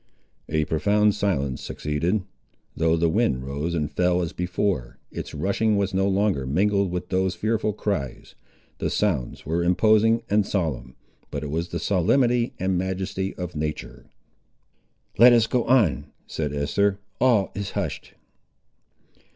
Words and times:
A 0.49 0.65
profound 0.65 1.13
silence 1.13 1.61
succeeded. 1.61 2.23
Though 2.75 2.97
the 2.97 3.07
wind 3.07 3.43
rose 3.45 3.75
and 3.75 3.91
fell 3.91 4.23
as 4.23 4.33
before, 4.33 4.97
its 5.11 5.35
rushing 5.35 5.77
was 5.77 5.93
no 5.93 6.07
longer 6.07 6.47
mingled 6.47 6.89
with 6.89 7.09
those 7.09 7.35
fearful 7.35 7.71
cries. 7.73 8.33
The 8.79 8.89
sounds 8.89 9.45
were 9.45 9.63
imposing 9.63 10.23
and 10.27 10.43
solemn, 10.43 10.95
but 11.29 11.43
it 11.43 11.51
was 11.51 11.69
the 11.69 11.77
solemnity 11.77 12.53
and 12.59 12.79
majesty 12.79 13.35
of 13.35 13.55
nature. 13.55 14.07
"Let 15.19 15.33
us 15.33 15.45
go 15.45 15.65
on," 15.65 16.07
said 16.25 16.51
Esther; 16.51 16.97
"all 17.19 17.51
is 17.53 17.69
hushed." 17.77 18.15